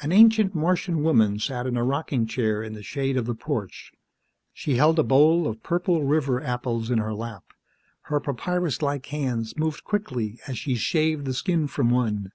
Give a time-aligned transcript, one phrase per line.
[0.00, 3.90] An ancient Martian woman sat in a rocking chair in the shade of the porch.
[4.52, 7.42] She held a bowl of purple river apples in her lap.
[8.02, 12.30] Her papyrus like hands moved quickly as she shaved the skin from one.